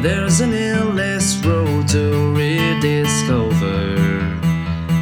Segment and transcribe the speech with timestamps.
[0.00, 3.96] There's an endless road to rediscover.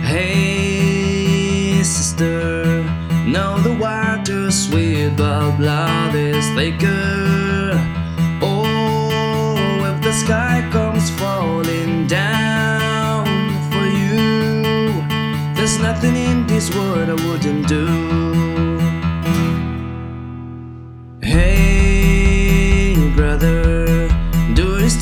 [0.02, 2.82] Hey, sister,
[3.26, 7.05] know the water's sweet, but blood is thicker.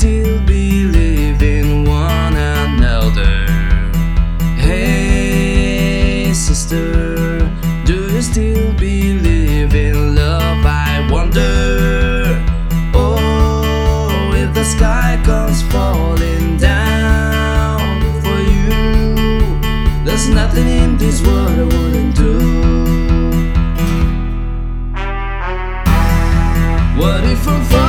[0.05, 3.47] still believe in one another.
[4.55, 7.39] Hey, sister,
[7.85, 10.63] do you still believe in love?
[10.63, 12.39] I wonder.
[12.93, 21.63] Oh, if the sky comes falling down for you, there's nothing in this world I
[21.63, 22.35] wouldn't do.
[27.01, 27.84] What if I'm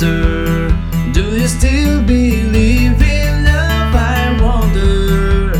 [0.00, 0.68] monster.
[1.12, 3.94] Do you still believe in love?
[3.94, 5.52] I wonder.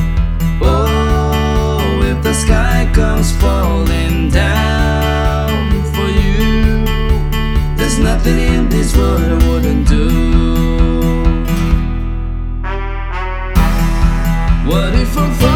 [0.62, 6.84] Oh, if the sky comes falling down for you,
[7.76, 10.08] there's nothing in this world I wouldn't do.
[14.70, 15.49] What if I'm